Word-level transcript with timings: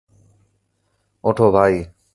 উঠো, 1.23 1.47
ভাই। 1.51 1.73